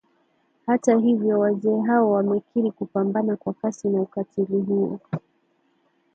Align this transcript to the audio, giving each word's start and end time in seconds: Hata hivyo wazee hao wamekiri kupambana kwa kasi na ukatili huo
Hata 0.67 0.95
hivyo 0.97 1.39
wazee 1.39 1.81
hao 1.81 2.11
wamekiri 2.11 2.71
kupambana 2.71 3.35
kwa 3.35 3.53
kasi 3.53 3.89
na 3.89 4.01
ukatili 4.01 4.61
huo 4.61 4.99